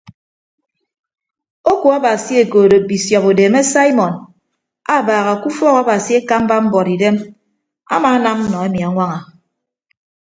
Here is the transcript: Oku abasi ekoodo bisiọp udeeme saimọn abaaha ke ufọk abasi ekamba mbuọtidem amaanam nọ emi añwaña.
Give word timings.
Oku 1.71 1.87
abasi 1.97 2.33
ekoodo 2.43 2.77
bisiọp 2.89 3.23
udeeme 3.31 3.61
saimọn 3.71 4.13
abaaha 4.95 5.33
ke 5.41 5.47
ufọk 5.51 5.75
abasi 5.81 6.11
ekamba 6.19 6.55
mbuọtidem 6.63 7.15
amaanam 7.95 8.39
nọ 8.51 8.57
emi 8.67 8.79
añwaña. 8.87 9.19